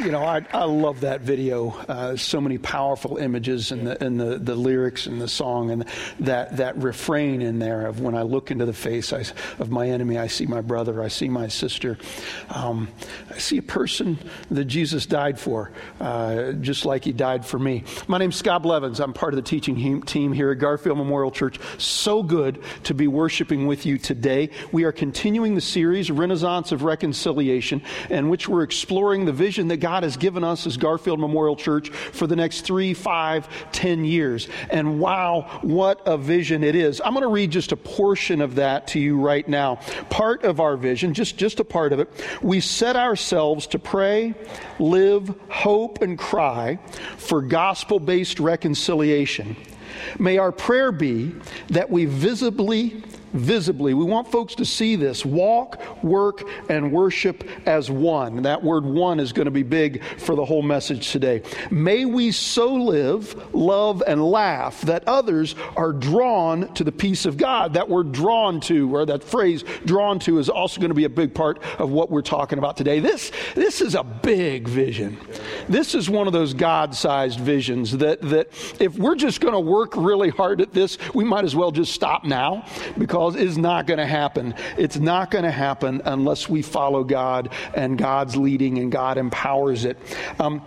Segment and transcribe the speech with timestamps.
[0.00, 1.70] you know, I, I love that video.
[1.70, 5.84] Uh, so many powerful images and the, and the, the lyrics and the song and
[6.20, 9.24] that, that refrain in there of when I look into the face I,
[9.58, 11.98] of my enemy, I see my brother, I see my sister.
[12.48, 12.88] Um,
[13.30, 14.18] I see a person
[14.50, 17.84] that Jesus died for, uh, just like he died for me.
[18.06, 19.00] My name's Scott Blevins.
[19.00, 21.58] I'm part of the teaching team here at Garfield Memorial Church.
[21.78, 24.50] So good to be worshiping with you today.
[24.70, 29.81] We are continuing the series, Renaissance of Reconciliation, in which we're exploring the vision that
[29.82, 34.48] God has given us as Garfield Memorial Church for the next three, five, ten years.
[34.70, 37.02] And wow, what a vision it is.
[37.04, 39.80] I'm going to read just a portion of that to you right now.
[40.08, 42.08] Part of our vision, just, just a part of it,
[42.40, 44.34] we set ourselves to pray,
[44.78, 46.78] live, hope, and cry
[47.16, 49.56] for gospel based reconciliation.
[50.16, 51.34] May our prayer be
[51.70, 53.94] that we visibly visibly.
[53.94, 58.42] We want folks to see this walk, work, and worship as one.
[58.42, 61.42] That word one is going to be big for the whole message today.
[61.70, 67.36] May we so live, love, and laugh that others are drawn to the peace of
[67.36, 67.74] God.
[67.74, 71.10] That word drawn to, or that phrase drawn to, is also going to be a
[71.10, 73.00] big part of what we're talking about today.
[73.00, 75.18] This, this is a big vision.
[75.68, 78.48] This is one of those God sized visions that, that
[78.80, 81.92] if we're just going to work really hard at this, we might as well just
[81.92, 82.66] stop now
[82.98, 84.54] because is not going to happen.
[84.76, 89.84] It's not going to happen unless we follow God and God's leading and God empowers
[89.84, 89.96] it.
[90.38, 90.62] Um,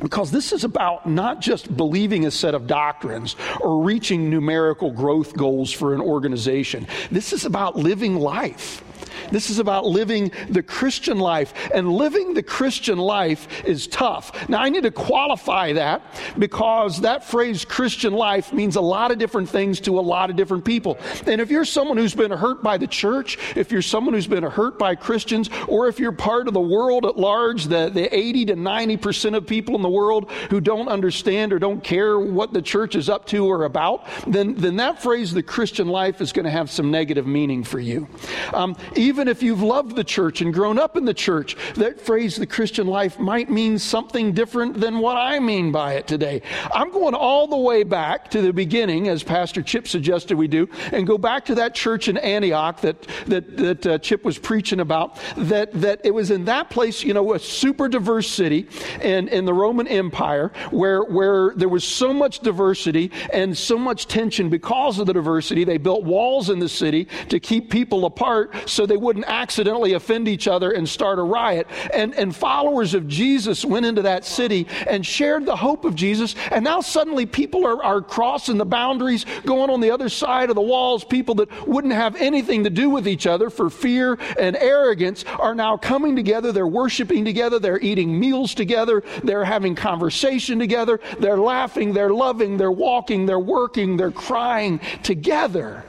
[0.00, 5.36] because this is about not just believing a set of doctrines or reaching numerical growth
[5.36, 6.86] goals for an organization.
[7.10, 8.82] This is about living life.
[9.32, 11.54] This is about living the Christian life.
[11.74, 14.48] And living the Christian life is tough.
[14.48, 16.02] Now, I need to qualify that
[16.38, 20.36] because that phrase Christian life means a lot of different things to a lot of
[20.36, 20.98] different people.
[21.26, 24.44] And if you're someone who's been hurt by the church, if you're someone who's been
[24.44, 28.46] hurt by Christians, or if you're part of the world at large, the, the 80
[28.46, 32.62] to 90% of people in the world who don't understand or don't care what the
[32.62, 36.44] church is up to or about, then, then that phrase, the Christian life, is going
[36.44, 38.08] to have some negative meaning for you.
[38.52, 42.00] Um, even even if you've loved the church and grown up in the church, that
[42.00, 46.42] phrase, the Christian life, might mean something different than what I mean by it today.
[46.74, 50.68] I'm going all the way back to the beginning, as Pastor Chip suggested we do,
[50.90, 54.80] and go back to that church in Antioch that, that, that uh, Chip was preaching
[54.80, 58.66] about, that, that it was in that place, you know, a super diverse city
[59.02, 64.08] in, in the Roman Empire where, where there was so much diversity and so much
[64.08, 65.62] tension because of the diversity.
[65.62, 70.28] They built walls in the city to keep people apart so they wouldn't accidentally offend
[70.28, 71.66] each other and start a riot.
[71.92, 76.34] And, and followers of Jesus went into that city and shared the hope of Jesus.
[76.50, 80.54] And now suddenly people are, are crossing the boundaries, going on the other side of
[80.54, 81.04] the walls.
[81.04, 85.54] People that wouldn't have anything to do with each other for fear and arrogance are
[85.54, 86.52] now coming together.
[86.52, 87.58] They're worshiping together.
[87.58, 89.02] They're eating meals together.
[89.24, 91.00] They're having conversation together.
[91.18, 91.92] They're laughing.
[91.92, 92.56] They're loving.
[92.56, 93.26] They're walking.
[93.26, 93.96] They're working.
[93.96, 95.84] They're crying together.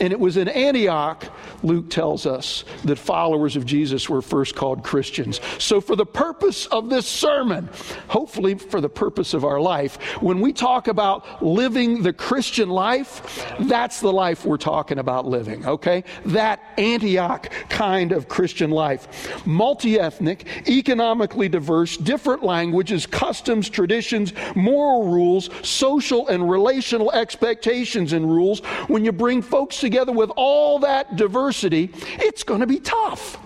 [0.00, 1.24] And it was in Antioch
[1.62, 5.40] Luke tells us that followers of Jesus were first called Christians.
[5.58, 7.68] So, for the purpose of this sermon,
[8.08, 13.46] hopefully for the purpose of our life, when we talk about living the Christian life,
[13.60, 16.04] that's the life we're talking about living, okay?
[16.26, 19.46] That Antioch kind of Christian life.
[19.46, 28.26] Multi ethnic, economically diverse, different languages, customs, traditions, moral rules, social and relational expectations and
[28.26, 28.60] rules.
[28.88, 33.38] When you bring folks together with all that diversity, adversity, it's going to be tough.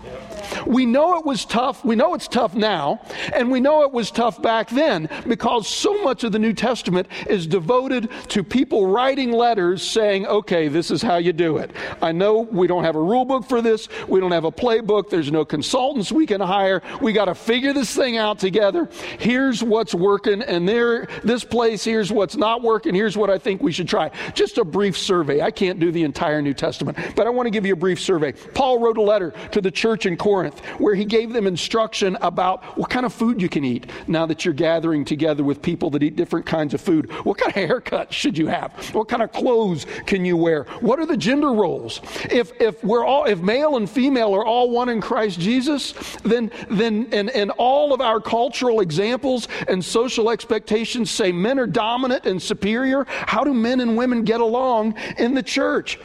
[0.67, 1.85] We know it was tough.
[1.85, 3.01] We know it's tough now,
[3.35, 7.09] and we know it was tough back then because so much of the New Testament
[7.29, 11.71] is devoted to people writing letters saying, okay, this is how you do it.
[12.03, 15.11] I know we don't have a rule book for this, we don't have a playbook,
[15.11, 16.83] there's no consultants we can hire.
[17.01, 18.89] We got to figure this thing out together.
[19.19, 23.63] Here's what's working, and there, this place, here's what's not working, here's what I think
[23.63, 24.11] we should try.
[24.35, 25.41] Just a brief survey.
[25.41, 28.01] I can't do the entire New Testament, but I want to give you a brief
[28.01, 28.33] survey.
[28.33, 32.19] Paul wrote a letter to the church in Corinth Corinth, where he gave them instruction
[32.21, 35.89] about what kind of food you can eat now that you're gathering together with people
[35.89, 37.11] that eat different kinds of food.
[37.25, 38.73] What kind of haircut should you have?
[38.95, 40.65] What kind of clothes can you wear?
[40.81, 42.03] What are the gender roles?
[42.31, 45.93] If, if we're all, if male and female are all one in Christ Jesus,
[46.23, 51.67] then, then, and, and all of our cultural examples and social expectations say men are
[51.67, 55.99] dominant and superior, how do men and women get along in the church?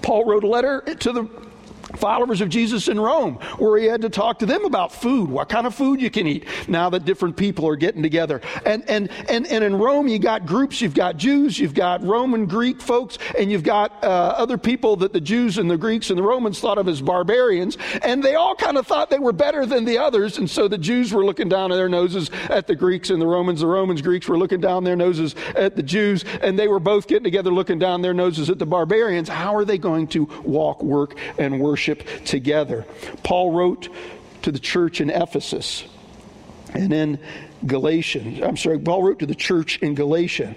[0.00, 1.51] Paul wrote a letter to the
[2.02, 5.48] followers of Jesus in Rome, where he had to talk to them about food, what
[5.48, 8.40] kind of food you can eat now that different people are getting together.
[8.66, 12.46] And, and, and, and in Rome, you got groups, you've got Jews, you've got Roman
[12.46, 16.18] Greek folks, and you've got uh, other people that the Jews and the Greeks and
[16.18, 19.64] the Romans thought of as barbarians, and they all kind of thought they were better
[19.64, 23.10] than the others, and so the Jews were looking down their noses at the Greeks
[23.10, 26.58] and the Romans, the Romans, Greeks were looking down their noses at the Jews, and
[26.58, 29.28] they were both getting together looking down their noses at the barbarians.
[29.28, 31.91] How are they going to walk, work, and worship?
[31.92, 32.84] Worship together.
[33.22, 33.88] Paul wrote
[34.42, 35.84] to the church in Ephesus
[36.74, 37.18] and in
[37.66, 38.40] Galatians.
[38.42, 40.54] I'm sorry, Paul wrote to the church in Galatia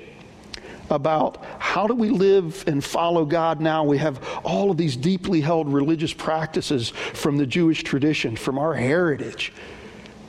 [0.90, 3.84] about how do we live and follow God now.
[3.84, 8.76] We have all of these deeply held religious practices from the Jewish tradition, from our
[8.76, 9.52] heritage.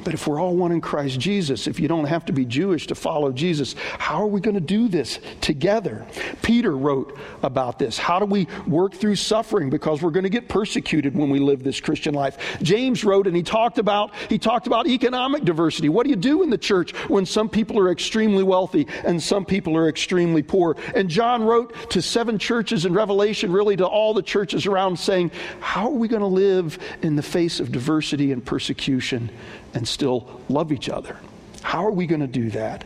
[0.07, 2.87] But if we're all one in Christ Jesus, if you don't have to be Jewish
[2.87, 6.07] to follow Jesus, how are we going to do this together?
[6.43, 7.99] Peter wrote about this.
[7.99, 11.65] How do we work through suffering because we're going to get persecuted when we live
[11.65, 12.39] this Christian life?
[12.63, 15.89] James wrote and he talked about he talked about economic diversity.
[15.89, 19.45] What do you do in the church when some people are extremely wealthy and some
[19.45, 20.77] people are extremely poor?
[20.95, 25.33] And John wrote to seven churches in Revelation, really to all the churches around saying,
[25.59, 29.31] how are we going to live in the face of diversity and persecution
[29.77, 31.19] and still love each other.
[31.61, 32.85] How are we going to do that?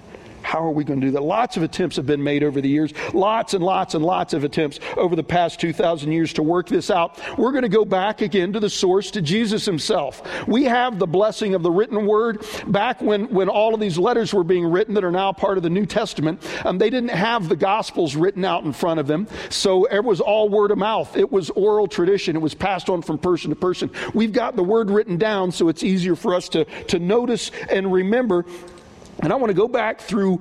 [0.50, 1.22] How are we going to do that?
[1.22, 2.92] Lots of attempts have been made over the years.
[3.14, 6.90] Lots and lots and lots of attempts over the past 2,000 years to work this
[6.90, 7.20] out.
[7.38, 10.20] We're going to go back again to the source, to Jesus himself.
[10.48, 12.44] We have the blessing of the written word.
[12.66, 15.62] Back when, when all of these letters were being written that are now part of
[15.62, 19.28] the New Testament, um, they didn't have the Gospels written out in front of them.
[19.50, 21.16] So it was all word of mouth.
[21.16, 22.34] It was oral tradition.
[22.34, 23.88] It was passed on from person to person.
[24.14, 27.92] We've got the word written down so it's easier for us to, to notice and
[27.92, 28.44] remember
[29.22, 30.40] and I want to go back through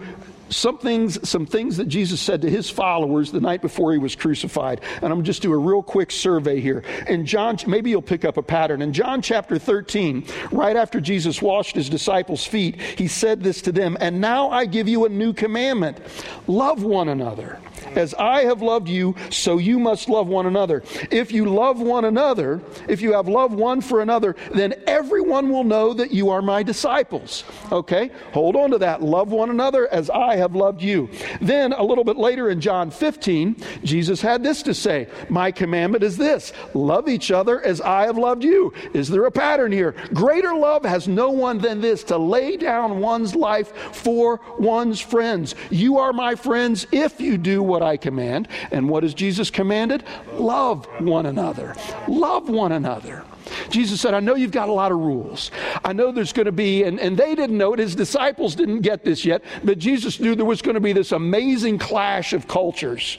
[0.49, 4.15] some things, some things that Jesus said to his followers the night before he was
[4.15, 4.81] crucified.
[4.95, 6.83] And I'm going to just do a real quick survey here.
[7.07, 8.81] In John, maybe you'll pick up a pattern.
[8.81, 13.71] In John chapter 13, right after Jesus washed his disciples' feet, he said this to
[13.71, 15.99] them, And now I give you a new commandment
[16.47, 17.59] love one another.
[17.95, 20.83] As I have loved you, so you must love one another.
[21.11, 25.63] If you love one another, if you have love one for another, then everyone will
[25.63, 27.43] know that you are my disciples.
[27.71, 28.11] Okay?
[28.33, 29.01] Hold on to that.
[29.01, 31.09] Love one another as I have loved you.
[31.39, 36.03] Then, a little bit later in John 15, Jesus had this to say My commandment
[36.03, 38.73] is this love each other as I have loved you.
[38.93, 39.95] Is there a pattern here?
[40.13, 45.55] Greater love has no one than this to lay down one's life for one's friends.
[45.69, 48.47] You are my friends if you do what I command.
[48.71, 50.03] And what has Jesus commanded?
[50.33, 51.75] Love one another.
[52.07, 53.23] Love one another.
[53.69, 55.51] Jesus said, I know you've got a lot of rules.
[55.83, 58.81] I know there's going to be, and, and they didn't know it, his disciples didn't
[58.81, 62.47] get this yet, but Jesus knew there was going to be this amazing clash of
[62.47, 63.17] cultures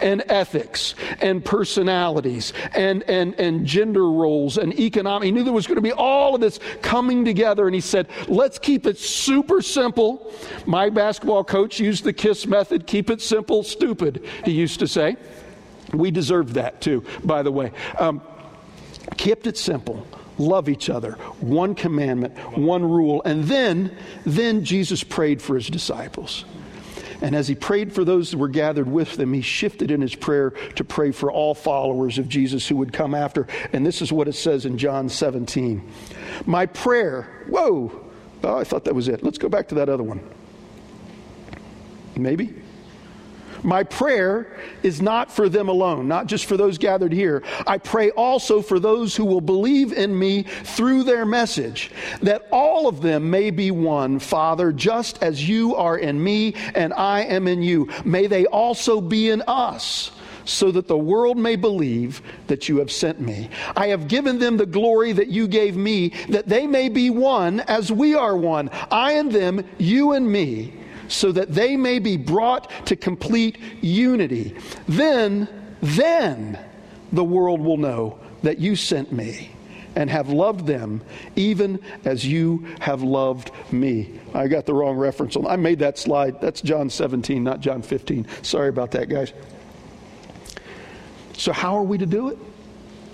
[0.00, 5.26] and ethics and personalities and, and, and gender roles and economic.
[5.26, 8.08] He knew there was going to be all of this coming together, and he said,
[8.28, 10.32] let's keep it super simple.
[10.66, 15.16] My basketball coach used the KISS method keep it simple, stupid, he used to say.
[15.92, 17.72] We deserved that too, by the way.
[17.98, 18.22] Um,
[19.16, 20.06] kept it simple
[20.38, 26.44] love each other one commandment one rule and then then jesus prayed for his disciples
[27.22, 30.14] and as he prayed for those that were gathered with them, he shifted in his
[30.14, 33.46] prayer to pray for all followers of Jesus who would come after.
[33.72, 35.88] And this is what it says in John 17.
[36.46, 37.92] My prayer, whoa,
[38.42, 39.22] oh, I thought that was it.
[39.22, 40.20] Let's go back to that other one.
[42.16, 42.52] Maybe?
[43.62, 47.42] My prayer is not for them alone, not just for those gathered here.
[47.66, 51.90] I pray also for those who will believe in me through their message,
[52.22, 56.92] that all of them may be one, Father, just as you are in me and
[56.92, 57.88] I am in you.
[58.04, 60.10] May they also be in us
[60.44, 63.48] so that the world may believe that you have sent me.
[63.76, 67.60] I have given them the glory that you gave me, that they may be one
[67.60, 68.68] as we are one.
[68.90, 70.72] I and them, you and me
[71.12, 74.56] so that they may be brought to complete unity.
[74.88, 75.48] Then,
[75.80, 76.58] then
[77.12, 79.52] the world will know that you sent me
[79.94, 81.02] and have loved them
[81.36, 84.18] even as you have loved me.
[84.34, 85.46] I got the wrong reference on.
[85.46, 86.40] I made that slide.
[86.40, 88.26] That's John 17, not John 15.
[88.42, 89.34] Sorry about that, guys.
[91.34, 92.38] So how are we to do it?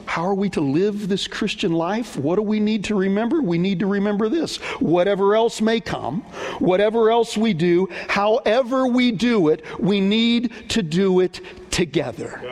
[0.08, 2.16] How are we to live this Christian life?
[2.16, 3.42] What do we need to remember?
[3.42, 4.56] We need to remember this.
[4.80, 6.22] Whatever else may come,
[6.60, 12.42] whatever else we do, however we do it, we need to do it together.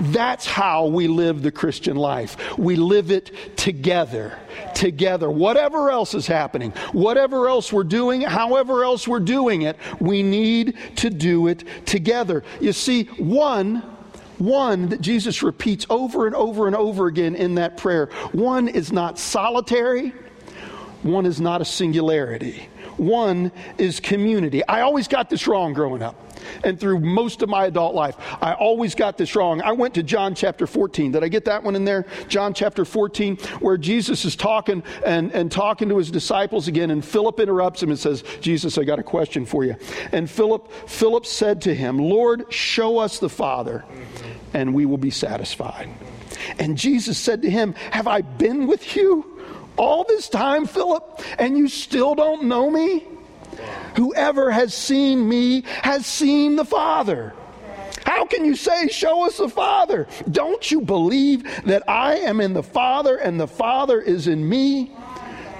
[0.00, 2.58] That's how we live the Christian life.
[2.58, 4.36] We live it together.
[4.74, 5.30] Together.
[5.30, 10.76] Whatever else is happening, whatever else we're doing, however else we're doing it, we need
[10.96, 12.42] to do it together.
[12.60, 13.84] You see, one
[14.44, 18.06] one that Jesus repeats over and over and over again in that prayer.
[18.32, 20.12] One is not solitary,
[21.02, 22.68] one is not a singularity.
[22.96, 24.66] One is community.
[24.68, 26.14] I always got this wrong growing up
[26.64, 28.16] and through most of my adult life.
[28.40, 29.62] I always got this wrong.
[29.62, 31.12] I went to John chapter 14.
[31.12, 32.06] Did I get that one in there?
[32.28, 37.04] John chapter 14, where Jesus is talking and, and talking to his disciples again, and
[37.04, 39.76] Philip interrupts him and says, Jesus, I got a question for you.
[40.12, 43.84] And Philip, Philip said to him, Lord, show us the Father,
[44.54, 45.88] and we will be satisfied.
[46.58, 49.40] And Jesus said to him, Have I been with you
[49.76, 53.06] all this time, Philip, and you still don't know me?
[53.96, 57.34] Whoever has seen me has seen the Father.
[58.04, 60.06] How can you say, Show us the Father?
[60.30, 64.92] Don't you believe that I am in the Father and the Father is in me?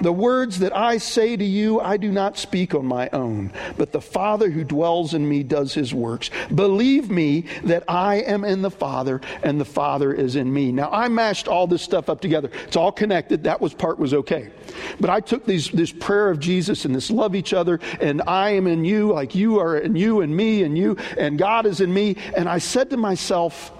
[0.03, 3.93] The words that I say to you, I do not speak on my own, but
[3.93, 6.29] the Father who dwells in me does his works.
[6.53, 10.73] Believe me that I am in the Father and the Father is in me.
[10.73, 12.51] Now, I mashed all this stuff up together.
[12.67, 13.45] It's all connected.
[13.45, 14.51] That was part was okay.
[14.99, 18.49] But I took these, this prayer of Jesus and this love each other, and I
[18.49, 21.79] am in you, like you are in you, and me and you, and God is
[21.79, 22.17] in me.
[22.35, 23.71] And I said to myself,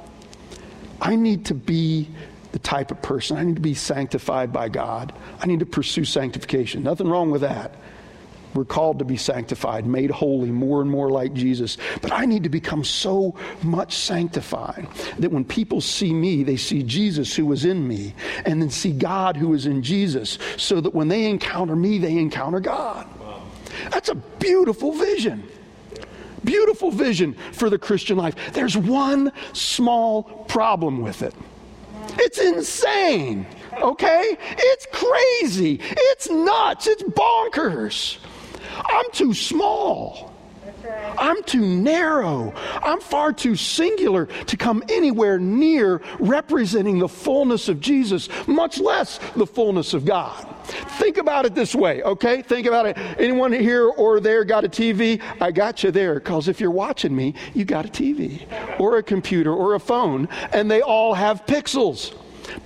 [1.01, 2.07] I need to be
[2.53, 3.35] the type of person.
[3.35, 5.11] I need to be sanctified by God.
[5.41, 6.83] I need to pursue sanctification.
[6.83, 7.75] Nothing wrong with that.
[8.53, 11.77] We're called to be sanctified, made holy, more and more like Jesus.
[12.03, 13.33] But I need to become so
[13.63, 18.13] much sanctified that when people see me, they see Jesus who is in me,
[18.45, 22.15] and then see God who is in Jesus, so that when they encounter me, they
[22.15, 23.07] encounter God.
[23.19, 23.41] Wow.
[23.89, 25.49] That's a beautiful vision.
[26.43, 28.35] Beautiful vision for the Christian life.
[28.53, 31.33] There's one small problem with it.
[32.19, 33.45] It's insane,
[33.81, 34.37] okay?
[34.39, 35.79] It's crazy.
[35.81, 36.87] It's nuts.
[36.87, 38.17] It's bonkers.
[38.85, 40.33] I'm too small.
[41.17, 42.53] I'm too narrow.
[42.83, 49.19] I'm far too singular to come anywhere near representing the fullness of Jesus, much less
[49.35, 50.52] the fullness of God.
[50.63, 52.41] Think about it this way, okay?
[52.41, 52.97] Think about it.
[53.17, 55.21] Anyone here or there got a TV?
[55.41, 58.47] I got you there because if you're watching me, you got a TV
[58.79, 62.13] or a computer or a phone, and they all have pixels.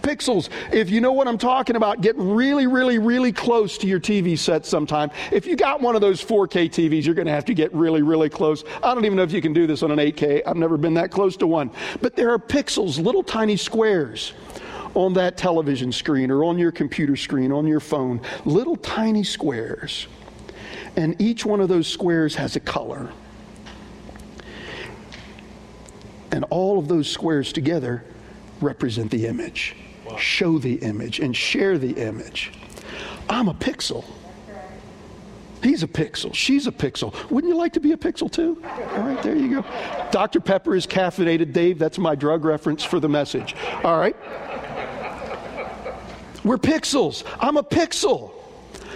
[0.02, 0.50] Pixels.
[0.72, 4.38] If you know what I'm talking about, get really, really, really close to your TV
[4.38, 5.12] set sometime.
[5.32, 8.02] If you got one of those 4K TVs, you're going to have to get really,
[8.02, 8.64] really close.
[8.84, 10.42] I don't even know if you can do this on an 8K.
[10.46, 11.72] I've never been that close to one.
[12.02, 14.34] But there are pixels, little tiny squares
[14.96, 20.08] on that television screen or on your computer screen, on your phone, little tiny squares.
[20.96, 23.12] And each one of those squares has a color.
[26.32, 28.04] And all of those squares together
[28.62, 29.76] represent the image,
[30.06, 30.18] wow.
[30.18, 32.52] show the image, and share the image.
[33.30, 34.06] I'm a pixel.
[35.64, 36.34] He's a pixel.
[36.34, 37.14] She's a pixel.
[37.30, 38.62] Wouldn't you like to be a pixel too?
[38.64, 39.66] All right, there you go.
[40.12, 40.40] Dr.
[40.40, 41.52] Pepper is caffeinated.
[41.52, 43.56] Dave, that's my drug reference for the message.
[43.84, 44.16] All right.
[46.48, 47.24] We're pixels.
[47.42, 48.32] I'm a pixel.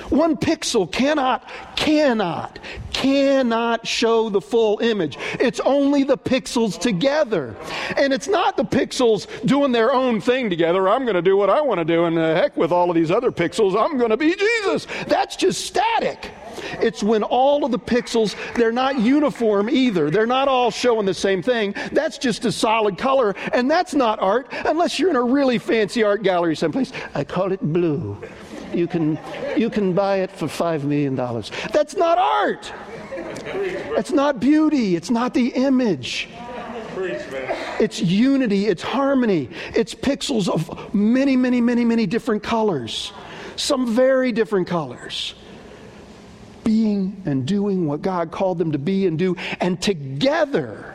[0.09, 2.59] One pixel cannot, cannot,
[2.91, 5.17] cannot show the full image.
[5.39, 7.55] It's only the pixels together.
[7.95, 10.89] And it's not the pixels doing their own thing together.
[10.89, 13.11] I'm going to do what I want to do, and heck with all of these
[13.11, 14.87] other pixels, I'm going to be Jesus.
[15.07, 16.31] That's just static.
[16.81, 20.09] It's when all of the pixels, they're not uniform either.
[20.09, 21.73] They're not all showing the same thing.
[21.91, 26.03] That's just a solid color, and that's not art unless you're in a really fancy
[26.03, 26.91] art gallery someplace.
[27.13, 28.17] I call it blue.
[28.73, 29.19] You can,
[29.57, 31.15] you can buy it for $5 million.
[31.15, 32.71] That's not art.
[33.13, 34.95] It's not beauty.
[34.95, 36.29] It's not the image.
[37.79, 43.11] It's unity, it's harmony, it's pixels of many, many, many, many different colors,
[43.55, 45.33] some very different colors.
[46.63, 50.93] Being and doing what God called them to be and do, and together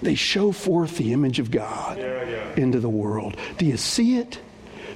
[0.00, 1.98] they show forth the image of God
[2.56, 3.36] into the world.
[3.58, 4.38] Do you see it?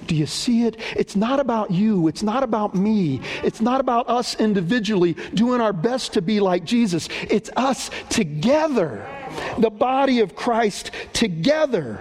[0.07, 0.77] Do you see it?
[0.95, 2.07] It's not about you.
[2.09, 3.21] It's not about me.
[3.43, 7.09] It's not about us individually doing our best to be like Jesus.
[7.23, 9.07] It's us together,
[9.59, 12.01] the body of Christ together.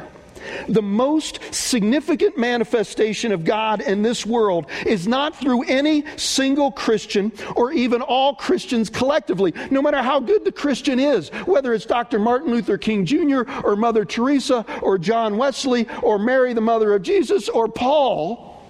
[0.68, 7.32] The most significant manifestation of God in this world is not through any single Christian
[7.56, 12.20] or even all Christians collectively, no matter how good the Christian is, whether it's Dr.
[12.20, 13.44] Martin Luther King Jr.
[13.64, 18.64] or Mother Teresa or John Wesley or Mary, the mother of Jesus, or Paul.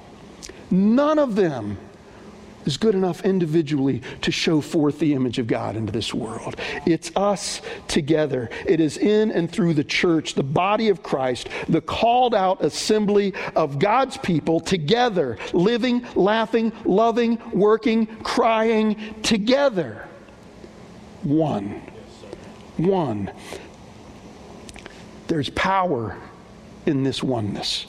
[0.71, 1.77] None of them
[2.65, 6.55] is good enough individually to show forth the image of God into this world.
[6.85, 8.49] It's us together.
[8.65, 13.33] It is in and through the church, the body of Christ, the called out assembly
[13.55, 20.07] of God's people together, living, laughing, loving, working, crying together.
[21.23, 21.81] One.
[22.77, 23.31] One.
[25.27, 26.17] There's power
[26.85, 27.87] in this oneness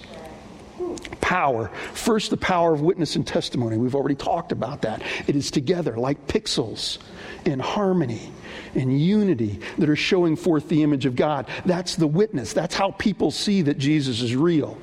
[1.21, 1.69] power.
[1.93, 3.77] First, the power of witness and testimony.
[3.77, 5.03] We've already talked about that.
[5.27, 6.99] It is together like pixels
[7.45, 8.33] in harmony
[8.75, 11.47] in unity that are showing forth the image of God.
[11.65, 12.53] That's the witness.
[12.53, 14.79] That's how people see that Jesus is real.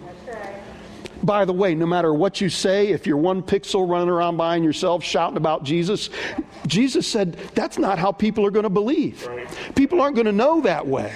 [1.22, 4.65] By the way, no matter what you say, if you're one pixel running around behind
[4.65, 6.10] yourself shouting about Jesus,
[6.67, 9.27] Jesus said that's not how people are going to believe.
[9.75, 11.13] People aren't going to know that way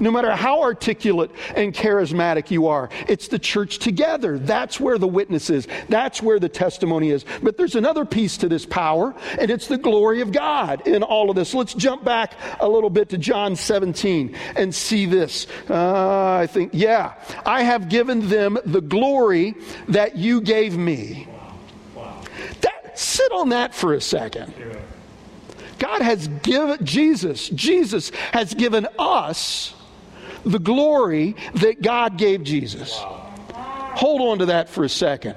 [0.00, 2.88] no matter how articulate and charismatic you are.
[3.08, 4.38] It's the church together.
[4.38, 5.68] That's where the witness is.
[5.88, 7.24] That's where the testimony is.
[7.42, 11.30] But there's another piece to this power, and it's the glory of God in all
[11.30, 11.54] of this.
[11.54, 15.46] Let's jump back a little bit to John 17 and see this.
[15.68, 17.14] Uh, I think, yeah,
[17.44, 19.54] I have given them the glory
[19.88, 21.28] that you gave me.
[22.62, 24.54] That, sit on that for a second.
[25.78, 29.74] God has given, Jesus, Jesus has given us
[30.44, 32.98] the glory that God gave Jesus.
[33.00, 35.36] Hold on to that for a second.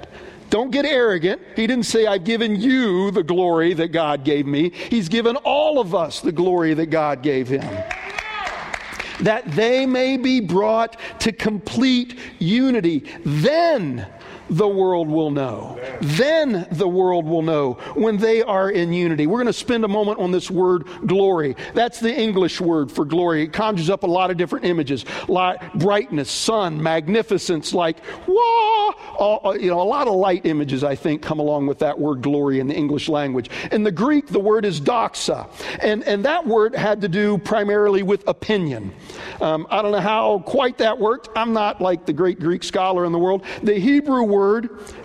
[0.50, 1.42] Don't get arrogant.
[1.56, 4.70] He didn't say, I've given you the glory that God gave me.
[4.70, 7.68] He's given all of us the glory that God gave him.
[9.22, 13.12] That they may be brought to complete unity.
[13.26, 14.08] Then
[14.54, 15.80] the world will know.
[16.02, 19.26] Then the world will know when they are in unity.
[19.26, 21.56] We're going to spend a moment on this word glory.
[21.74, 23.44] That's the English word for glory.
[23.44, 29.58] It conjures up a lot of different images like brightness, sun, magnificence, like, wah, all,
[29.58, 32.60] you know, a lot of light images, I think, come along with that word glory
[32.60, 33.50] in the English language.
[33.72, 35.50] In the Greek, the word is doxa.
[35.80, 38.94] And, and that word had to do primarily with opinion.
[39.42, 41.30] Um, I don't know how quite that worked.
[41.36, 43.44] I'm not like the great Greek scholar in the world.
[43.64, 44.43] The Hebrew word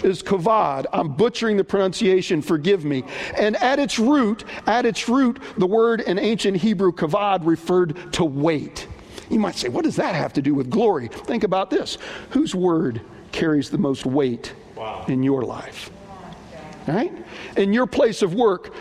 [0.02, 0.86] is kavod.
[0.92, 3.04] I'm butchering the pronunciation, forgive me.
[3.36, 8.24] And at its root, at its root, the word in ancient Hebrew kavod referred to
[8.24, 8.86] weight.
[9.30, 11.08] You might say, what does that have to do with glory?
[11.08, 11.98] Think about this.
[12.30, 13.00] Whose word
[13.32, 15.04] carries the most weight wow.
[15.08, 15.90] in your life?
[16.86, 17.12] Right?
[17.56, 18.74] In your place of work,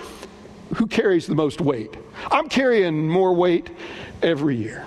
[0.76, 1.98] who carries the most weight?
[2.32, 3.70] I'm carrying more weight
[4.22, 4.86] every year.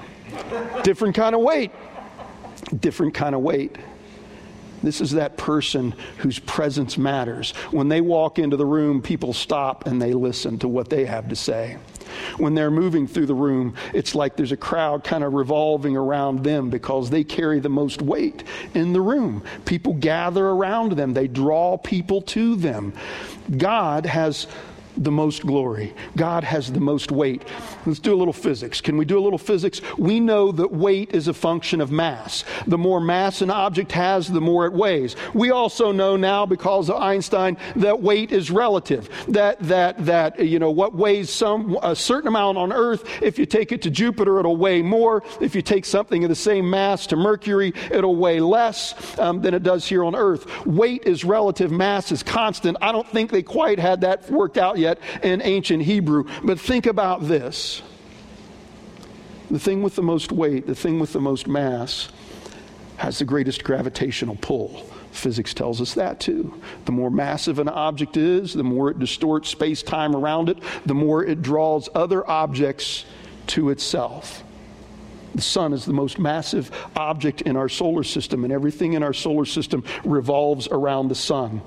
[0.83, 1.73] Different kind of weight.
[2.81, 3.77] Different kind of weight.
[4.83, 7.53] This is that person whose presence matters.
[7.71, 11.29] When they walk into the room, people stop and they listen to what they have
[11.29, 11.79] to say.
[12.39, 16.43] When they're moving through the room, it's like there's a crowd kind of revolving around
[16.43, 19.45] them because they carry the most weight in the room.
[19.65, 22.93] People gather around them, they draw people to them.
[23.57, 24.47] God has
[25.01, 25.95] the most glory.
[26.15, 27.43] God has the most weight.
[27.87, 28.81] Let's do a little physics.
[28.83, 29.81] Can we do a little physics?
[29.97, 32.45] We know that weight is a function of mass.
[32.67, 35.17] The more mass an object has, the more it weighs.
[35.33, 39.09] We also know now, because of Einstein, that weight is relative.
[39.29, 43.05] That that that you know what weighs some a certain amount on Earth.
[43.23, 45.23] If you take it to Jupiter, it'll weigh more.
[45.41, 49.55] If you take something of the same mass to Mercury, it'll weigh less um, than
[49.55, 50.67] it does here on Earth.
[50.67, 51.71] Weight is relative.
[51.71, 52.77] Mass is constant.
[52.83, 54.90] I don't think they quite had that worked out yet
[55.23, 56.25] in ancient Hebrew.
[56.43, 57.83] But think about this
[59.51, 62.09] the thing with the most weight, the thing with the most mass,
[62.99, 64.87] has the greatest gravitational pull.
[65.11, 66.61] Physics tells us that too.
[66.85, 70.95] The more massive an object is, the more it distorts space time around it, the
[70.95, 73.05] more it draws other objects
[73.49, 74.45] to itself.
[75.35, 79.13] The sun is the most massive object in our solar system, and everything in our
[79.13, 81.61] solar system revolves around the sun.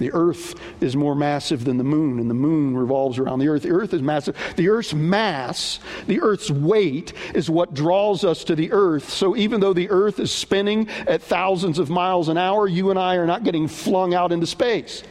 [0.00, 3.62] The earth is more massive than the moon, and the moon revolves around the earth.
[3.62, 4.36] The earth is massive.
[4.56, 9.10] The earth's mass, the earth's weight, is what draws us to the earth.
[9.10, 12.98] So even though the earth is spinning at thousands of miles an hour, you and
[12.98, 15.02] I are not getting flung out into space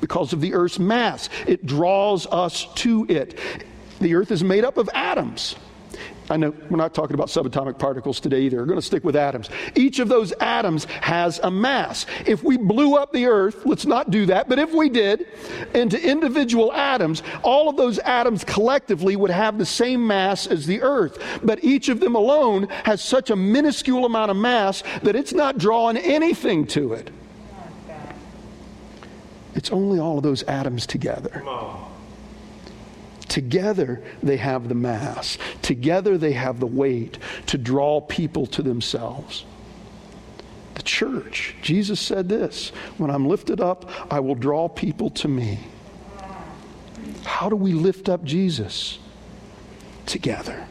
[0.00, 1.28] because of the earth's mass.
[1.46, 3.38] It draws us to it.
[4.00, 5.54] The earth is made up of atoms.
[6.30, 8.58] I know we're not talking about subatomic particles today either.
[8.58, 9.48] We're going to stick with atoms.
[9.74, 12.06] Each of those atoms has a mass.
[12.26, 15.26] If we blew up the earth, let's not do that, but if we did,
[15.74, 20.82] into individual atoms, all of those atoms collectively would have the same mass as the
[20.82, 21.18] earth.
[21.42, 25.58] But each of them alone has such a minuscule amount of mass that it's not
[25.58, 27.10] drawing anything to it.
[29.54, 31.42] It's only all of those atoms together.
[33.28, 35.38] Together, they have the mass.
[35.62, 39.44] Together, they have the weight to draw people to themselves.
[40.74, 45.60] The church, Jesus said this When I'm lifted up, I will draw people to me.
[47.24, 48.98] How do we lift up Jesus?
[50.06, 50.66] Together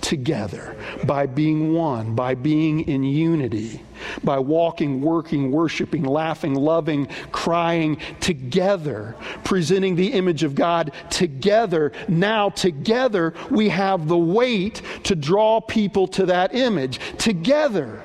[0.00, 3.82] together by being one, by being in unity,
[4.22, 9.14] by walking, working, worshiping, laughing, loving, crying together,
[9.44, 11.92] presenting the image of God together.
[12.08, 17.00] Now, together, we have the weight to draw people to that image.
[17.18, 18.02] Together.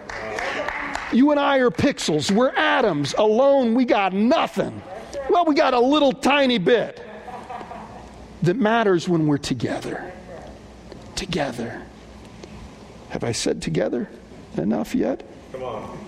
[1.11, 2.29] You and I are pixels.
[2.29, 3.15] We're atoms.
[3.17, 4.81] Alone, we got nothing.
[5.29, 7.03] Well, we got a little tiny bit
[8.43, 10.11] that matters when we're together.
[11.15, 11.83] Together.
[13.09, 14.09] Have I said together
[14.55, 15.23] enough yet?
[15.51, 16.05] Come on.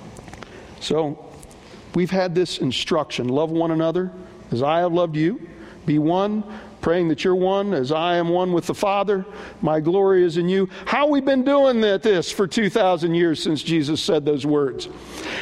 [0.80, 1.18] So,
[1.96, 4.12] we've had this instruction love one another
[4.52, 5.50] as I have loved you.
[5.86, 6.44] Be one,
[6.82, 9.26] praying that you're one as I am one with the Father.
[9.62, 10.70] My glory is in you.
[10.86, 14.90] How we've been doing that, this for 2,000 years since Jesus said those words?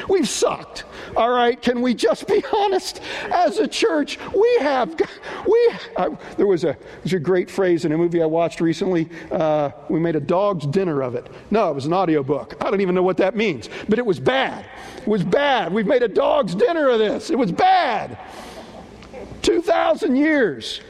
[0.07, 0.83] We've sucked.
[1.15, 3.01] All right, can we just be honest?
[3.31, 4.99] As a church, we have,
[5.47, 9.09] we, uh, there was a, was a great phrase in a movie I watched recently.
[9.31, 11.27] Uh, we made a dog's dinner of it.
[11.51, 12.55] No, it was an audiobook.
[12.61, 14.65] I don't even know what that means, but it was bad.
[14.97, 15.73] It was bad.
[15.73, 17.29] We've made a dog's dinner of this.
[17.29, 18.17] It was bad.
[19.41, 20.81] 2,000 years.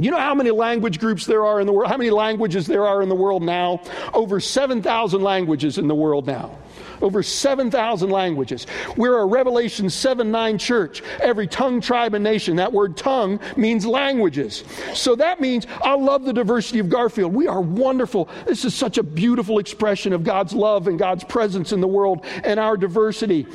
[0.00, 1.90] You know how many language groups there are in the world?
[1.90, 3.82] How many languages there are in the world now?
[4.14, 6.56] Over 7,000 languages in the world now.
[7.02, 8.66] Over 7,000 languages.
[8.96, 11.02] We're a Revelation 7 9 church.
[11.20, 12.56] Every tongue, tribe, and nation.
[12.56, 14.64] That word tongue means languages.
[14.94, 17.34] So that means I love the diversity of Garfield.
[17.34, 18.28] We are wonderful.
[18.46, 22.24] This is such a beautiful expression of God's love and God's presence in the world
[22.44, 23.46] and our diversity.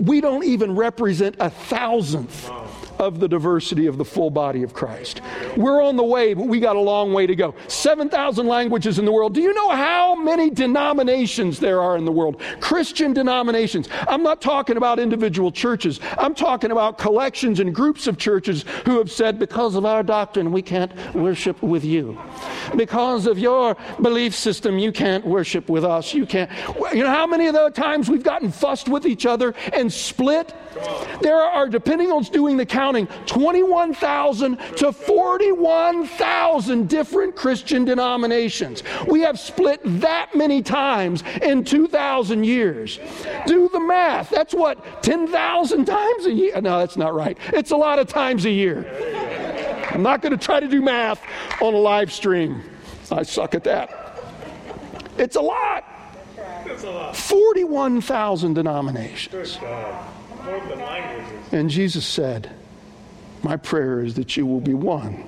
[0.00, 2.50] We don't even represent a thousandth
[2.98, 5.20] of the diversity of the full body of Christ.
[5.56, 7.54] We're on the way, but we got a long way to go.
[7.68, 9.34] 7,000 languages in the world.
[9.34, 12.40] Do you know how many denominations there are in the world?
[12.60, 13.88] Christian denominations.
[14.08, 16.00] I'm not talking about individual churches.
[16.18, 20.52] I'm talking about collections and groups of churches who have said, because of our doctrine,
[20.52, 22.18] we can't worship with you.
[22.76, 26.14] Because of your belief system, you can't worship with us.
[26.14, 26.50] You can't.
[26.92, 30.54] You know how many of those times we've gotten fussed with each other and split?
[31.22, 38.82] There are, depending on doing the counting, 21,000 to 41,000 different Christian denominations.
[39.06, 42.98] We have split that many times in 2,000 years.
[43.46, 44.30] Do the math.
[44.30, 46.58] That's what, 10,000 times a year?
[46.60, 47.36] No, that's not right.
[47.48, 48.86] It's a lot of times a year.
[49.90, 51.22] I'm not going to try to do math
[51.60, 52.62] on a live stream.
[53.10, 54.18] I suck at that.
[55.18, 55.84] It's a lot.
[57.14, 59.58] 41,000 denominations.
[61.52, 62.50] And Jesus said,
[63.42, 65.24] My prayer is that you will be one.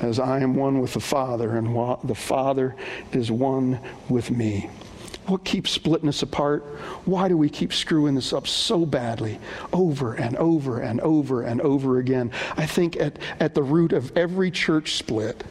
[0.00, 1.68] As I am one with the Father, and
[2.04, 2.74] the Father
[3.12, 4.68] is one with me.
[5.26, 6.62] What keeps splitting us apart?
[7.04, 9.38] Why do we keep screwing this up so badly
[9.72, 12.32] over and over and over and over again?
[12.56, 15.44] I think at, at the root of every church split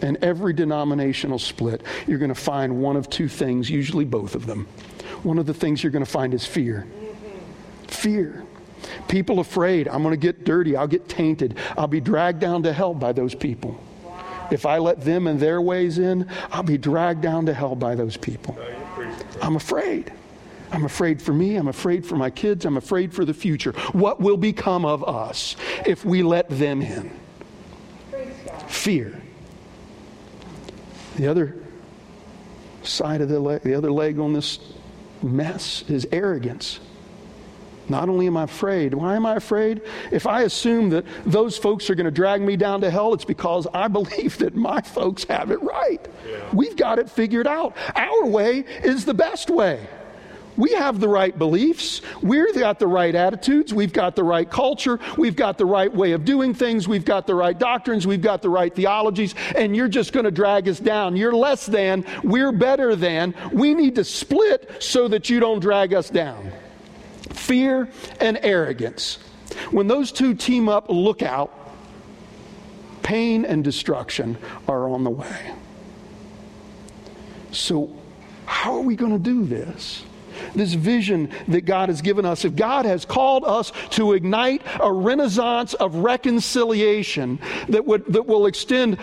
[0.00, 4.46] and every denominational split, you're going to find one of two things, usually both of
[4.46, 4.66] them.
[5.22, 6.86] One of the things you're going to find is fear.
[7.88, 8.44] Fear.
[9.08, 12.72] People afraid, I'm going to get dirty, I'll get tainted, I'll be dragged down to
[12.72, 13.80] hell by those people.
[14.50, 17.94] If I let them and their ways in, I'll be dragged down to hell by
[17.94, 18.58] those people.
[19.42, 20.12] I'm afraid.
[20.70, 21.56] I'm afraid for me.
[21.56, 22.64] I'm afraid for my kids.
[22.64, 23.72] I'm afraid for the future.
[23.92, 27.10] What will become of us if we let them in?
[28.66, 29.20] Fear.
[31.16, 31.56] The other
[32.82, 34.60] side of the leg, the other leg on this
[35.22, 36.80] mess is arrogance.
[37.88, 39.82] Not only am I afraid, why am I afraid?
[40.12, 43.24] If I assume that those folks are going to drag me down to hell, it's
[43.24, 46.06] because I believe that my folks have it right.
[46.28, 46.38] Yeah.
[46.52, 47.76] We've got it figured out.
[47.94, 49.86] Our way is the best way.
[50.58, 52.02] We have the right beliefs.
[52.20, 53.72] We've got the right attitudes.
[53.72, 54.98] We've got the right culture.
[55.16, 56.88] We've got the right way of doing things.
[56.88, 58.08] We've got the right doctrines.
[58.08, 59.36] We've got the right theologies.
[59.54, 61.14] And you're just going to drag us down.
[61.14, 62.04] You're less than.
[62.24, 63.34] We're better than.
[63.52, 66.50] We need to split so that you don't drag us down
[67.38, 67.88] fear
[68.20, 69.18] and arrogance.
[69.70, 71.54] When those two team up, look out.
[73.02, 75.54] Pain and destruction are on the way.
[77.52, 77.90] So,
[78.44, 80.04] how are we going to do this?
[80.54, 84.92] This vision that God has given us, if God has called us to ignite a
[84.92, 88.98] renaissance of reconciliation that, would, that will extend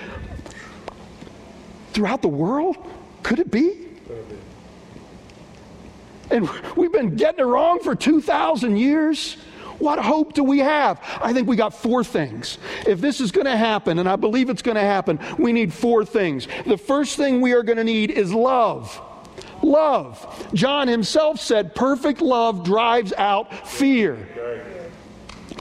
[1.94, 2.78] throughout the world,
[3.24, 3.85] could it be?
[6.32, 9.38] And we've been getting it wrong for 2,000 years.
[9.80, 11.02] What hope do we have?
[11.22, 12.58] I think we got four things.
[12.88, 15.74] If this is going to happen, and I believe it's going to happen, we need
[15.74, 16.48] four things.
[16.66, 19.02] The first thing we are going to need is love.
[19.62, 20.50] Love.
[20.54, 24.18] John himself said, perfect love drives out fear.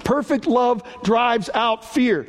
[0.05, 2.29] Perfect love drives out fear.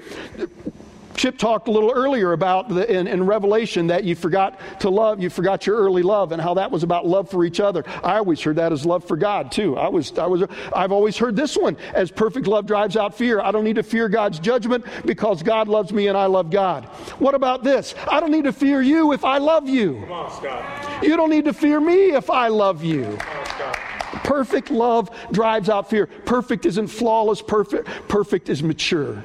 [1.16, 5.22] Chip talked a little earlier about the, in, in, Revelation that you forgot to love,
[5.22, 7.84] you forgot your early love, and how that was about love for each other.
[8.04, 9.78] I always heard that as love for God too.
[9.78, 10.44] I was, I was,
[10.76, 13.40] I've always heard this one as perfect love drives out fear.
[13.40, 16.86] I don't need to fear God's judgment because God loves me and I love God.
[17.20, 17.96] What about this?
[18.12, 20.02] I don't need to fear you if I love you.
[20.02, 21.04] Come on, Scott.
[21.04, 23.06] You don't need to fear me if I love you.
[23.06, 26.08] On, perfect love drives out fear.
[26.08, 27.42] Perfect isn't flawless.
[27.42, 29.24] Perfect, perfect is mature.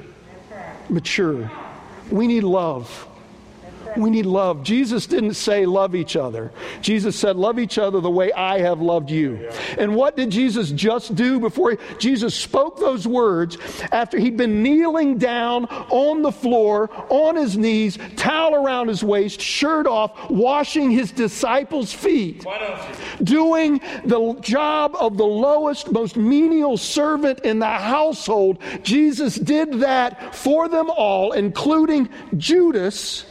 [0.89, 1.49] Mature.
[2.11, 3.07] We need love.
[3.97, 4.63] We need love.
[4.63, 6.51] Jesus didn't say love each other.
[6.81, 9.49] Jesus said, Love each other the way I have loved you.
[9.77, 13.57] And what did Jesus just do before he, Jesus spoke those words
[13.91, 19.41] after he'd been kneeling down on the floor, on his knees, towel around his waist,
[19.41, 22.45] shirt off, washing his disciples' feet,
[23.23, 28.59] doing the job of the lowest, most menial servant in the household?
[28.83, 33.25] Jesus did that for them all, including Judas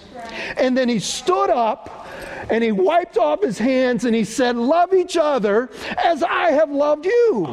[0.57, 2.07] and then he stood up
[2.51, 6.71] and he wiped off his hands and he said, Love each other as I have
[6.71, 7.47] loved you.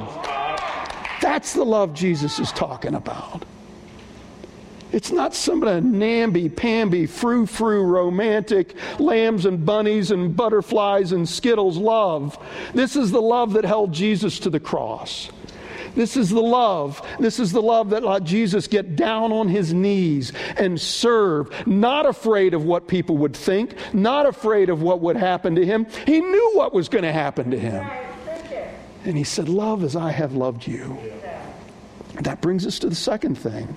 [1.21, 3.45] That's the love Jesus is talking about.
[4.91, 11.11] It's not some of the namby pamby, frou frou, romantic lambs and bunnies and butterflies
[11.11, 12.37] and skittles love.
[12.73, 15.29] This is the love that held Jesus to the cross.
[15.97, 17.01] This is the love.
[17.19, 22.05] This is the love that let Jesus get down on his knees and serve, not
[22.05, 25.87] afraid of what people would think, not afraid of what would happen to him.
[26.05, 27.83] He knew what was going to happen to him.
[29.05, 30.95] And he said, Love as I have loved you.
[32.21, 33.75] That brings us to the second thing.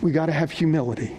[0.00, 1.18] We got to have humility.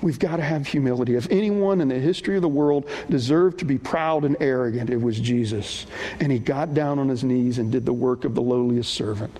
[0.00, 1.16] We've got to have humility.
[1.16, 5.00] If anyone in the history of the world deserved to be proud and arrogant, it
[5.00, 5.86] was Jesus.
[6.20, 9.36] And he got down on his knees and did the work of the lowliest servant.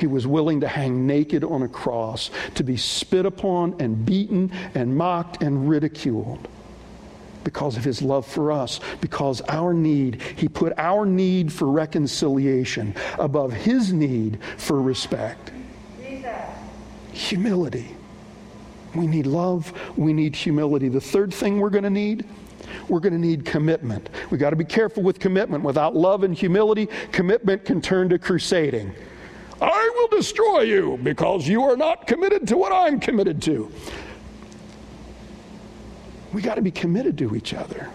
[0.00, 4.50] He was willing to hang naked on a cross, to be spit upon and beaten
[4.74, 6.48] and mocked and ridiculed
[7.44, 12.94] because of his love for us, because our need, he put our need for reconciliation
[13.18, 15.52] above his need for respect.
[15.98, 16.32] Jesus.
[17.12, 17.97] Humility.
[18.94, 19.72] We need love.
[19.96, 20.88] We need humility.
[20.88, 22.24] The third thing we're going to need,
[22.88, 24.08] we're going to need commitment.
[24.30, 25.64] We've got to be careful with commitment.
[25.64, 28.94] Without love and humility, commitment can turn to crusading.
[29.60, 33.70] I will destroy you because you are not committed to what I'm committed to.
[36.32, 37.88] We got to be committed to each other.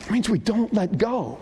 [0.00, 1.38] It means we don't let go.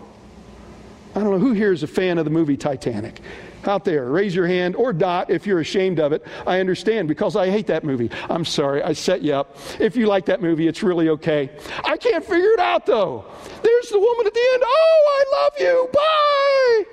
[1.15, 3.21] I don't know who here is a fan of the movie Titanic
[3.67, 4.05] out there.
[4.09, 6.25] Raise your hand or dot if you're ashamed of it.
[6.45, 8.09] I understand because I hate that movie.
[8.29, 9.57] I'm sorry, I set you up.
[9.79, 11.49] If you like that movie, it's really okay.
[11.83, 13.25] I can't figure it out though.
[13.63, 14.63] There's the woman at the end.
[14.65, 15.89] Oh, I love you.
[15.93, 16.83] Bye.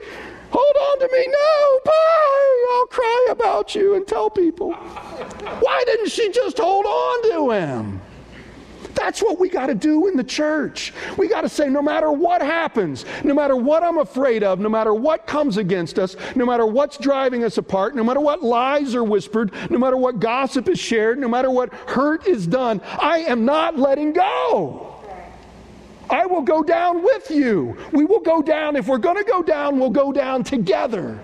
[0.50, 1.26] Hold on to me.
[1.26, 2.66] No, bye.
[2.72, 4.72] I'll cry about you and tell people.
[4.72, 8.00] Why didn't she just hold on to him?
[8.94, 10.92] That's what we got to do in the church.
[11.16, 14.68] We got to say, no matter what happens, no matter what I'm afraid of, no
[14.68, 18.94] matter what comes against us, no matter what's driving us apart, no matter what lies
[18.94, 23.20] are whispered, no matter what gossip is shared, no matter what hurt is done, I
[23.20, 24.94] am not letting go.
[26.10, 27.76] I will go down with you.
[27.92, 28.76] We will go down.
[28.76, 31.22] If we're going to go down, we'll go down together.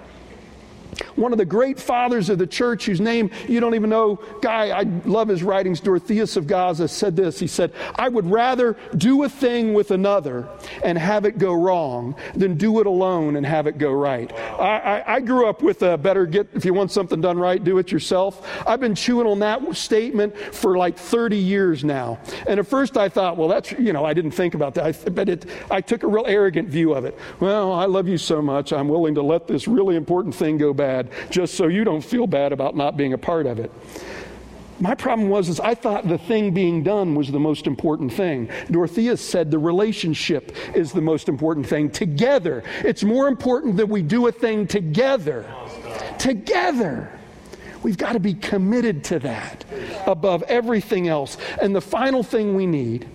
[1.16, 4.78] One of the great fathers of the church, whose name you don't even know, guy,
[4.78, 7.38] I love his writings, Dorotheus of Gaza, said this.
[7.38, 10.48] He said, I would rather do a thing with another
[10.82, 14.32] and have it go wrong than do it alone and have it go right.
[14.32, 17.62] I, I, I grew up with a better get, if you want something done right,
[17.62, 18.46] do it yourself.
[18.66, 22.18] I've been chewing on that statement for like 30 years now.
[22.46, 24.84] And at first I thought, well, that's, you know, I didn't think about that.
[24.84, 27.16] I, but it, I took a real arrogant view of it.
[27.40, 28.72] Well, I love you so much.
[28.72, 32.26] I'm willing to let this really important thing go bad just so you don't feel
[32.26, 33.70] bad about not being a part of it.
[34.80, 38.50] My problem was is I thought the thing being done was the most important thing.
[38.70, 41.90] Dorotheus said the relationship is the most important thing.
[41.90, 42.64] Together.
[42.80, 45.46] It's more important that we do a thing together.
[46.18, 47.10] Together.
[47.82, 49.64] We've got to be committed to that
[50.06, 51.36] above everything else.
[51.60, 53.06] And the final thing we need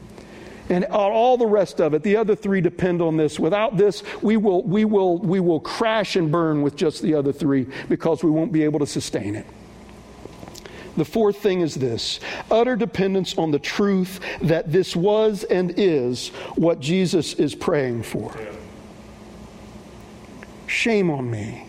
[0.70, 3.40] And all the rest of it, the other three depend on this.
[3.40, 7.34] Without this, we will, we will, we will crash and burn with just the other
[7.34, 9.48] three because we won't be able to sustain it.
[10.96, 12.20] The fourth thing is this
[12.52, 18.36] utter dependence on the truth that this was and is what Jesus is praying for.
[20.68, 21.66] Shame on me.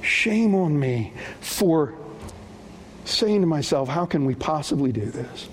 [0.00, 1.94] Shame on me for
[3.04, 5.48] saying to myself, how can we possibly do this?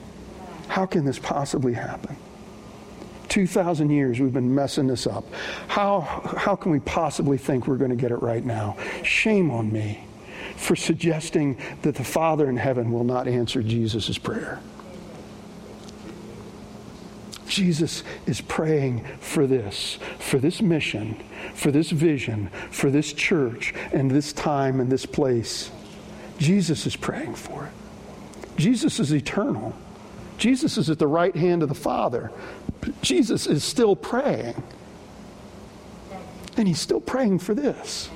[0.70, 2.16] How can this possibly happen?
[3.28, 5.26] 2,000 years we've been messing this up.
[5.68, 6.02] How,
[6.38, 8.78] how can we possibly think we're going to get it right now?
[9.04, 10.06] Shame on me
[10.56, 14.60] for suggesting that the Father in heaven will not answer Jesus' prayer.
[17.48, 21.16] Jesus is praying for this, for this mission,
[21.56, 25.72] for this vision, for this church, and this time and this place.
[26.38, 27.72] Jesus is praying for it.
[28.58, 29.74] Jesus is eternal.
[30.40, 32.32] Jesus is at the right hand of the Father.
[33.02, 34.62] Jesus is still praying.
[36.58, 38.10] And he's still praying for this.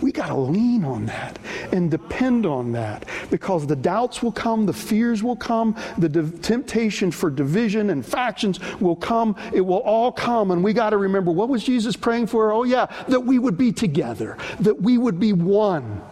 [0.00, 1.38] We got to lean on that
[1.72, 6.08] and depend on that because the doubts will come, the fears will come, the
[6.40, 9.36] temptation for division and factions will come.
[9.52, 10.52] It will all come.
[10.52, 12.50] And we got to remember what was Jesus praying for?
[12.50, 16.02] Oh, yeah, that we would be together, that we would be one.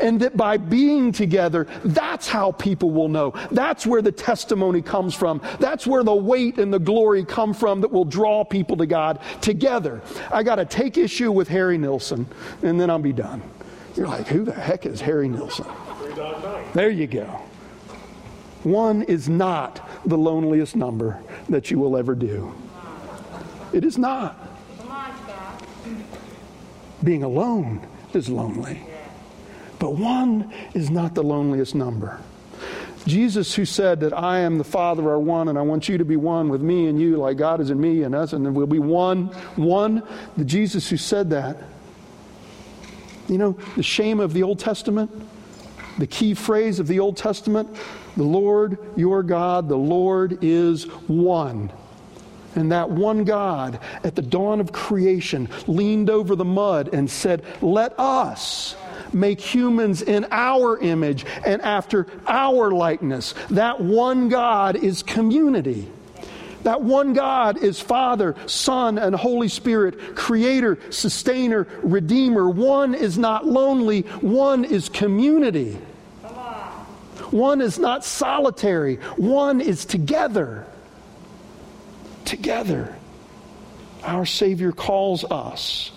[0.00, 3.32] And that by being together, that's how people will know.
[3.50, 5.40] That's where the testimony comes from.
[5.58, 9.20] That's where the weight and the glory come from that will draw people to God
[9.40, 10.02] together.
[10.30, 12.26] I got to take issue with Harry Nilsson,
[12.62, 13.42] and then I'll be done.
[13.96, 15.66] You're like, who the heck is Harry Nilsson?
[16.74, 17.40] There you go.
[18.62, 22.54] One is not the loneliest number that you will ever do.
[23.72, 24.36] It is not.
[27.02, 28.82] Being alone is lonely.
[29.80, 32.20] But one is not the loneliest number.
[33.06, 36.04] Jesus, who said that I am the Father, are one, and I want you to
[36.04, 38.66] be one with me and you, like God is in me and us, and we'll
[38.66, 39.26] be one.
[39.56, 40.02] One,
[40.36, 41.56] the Jesus who said that.
[43.26, 45.10] You know, the Shema of the Old Testament,
[45.98, 47.74] the key phrase of the Old Testament
[48.16, 51.72] the Lord your God, the Lord is one.
[52.56, 57.44] And that one God at the dawn of creation leaned over the mud and said,
[57.62, 58.74] Let us
[59.12, 63.34] make humans in our image and after our likeness.
[63.50, 65.88] That one God is community.
[66.62, 72.50] That one God is Father, Son, and Holy Spirit, Creator, Sustainer, Redeemer.
[72.50, 75.78] One is not lonely, one is community.
[77.30, 80.66] One is not solitary, one is together.
[82.24, 82.94] Together.
[84.02, 85.92] Our Savior calls us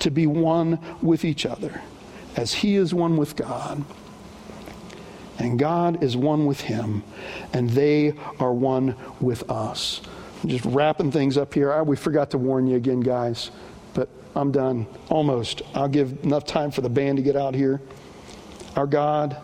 [0.00, 1.80] to be one with each other
[2.36, 3.84] as he is one with God,
[5.38, 7.02] and God is one with him,
[7.52, 10.02] and they are one with us.
[10.46, 11.82] just wrapping things up here.
[11.82, 13.50] we forgot to warn you again, guys,
[13.94, 14.86] but I'm done.
[15.08, 15.62] Almost.
[15.74, 17.80] I'll give enough time for the band to get out here.
[18.76, 19.36] Our God,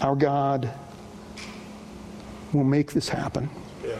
[0.00, 0.70] our God
[2.52, 3.48] will make this happen.
[3.84, 3.96] Yeah.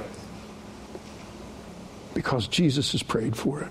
[2.15, 3.71] Because Jesus has prayed for it.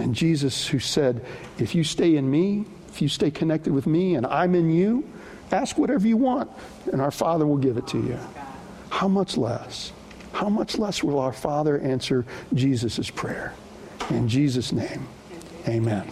[0.00, 1.24] And Jesus, who said,
[1.58, 5.08] If you stay in me, if you stay connected with me and I'm in you,
[5.52, 6.50] ask whatever you want,
[6.90, 8.18] and our Father will give it to you.
[8.88, 9.92] How much less?
[10.32, 13.52] How much less will our Father answer Jesus' prayer?
[14.08, 15.06] In Jesus' name,
[15.68, 16.10] amen.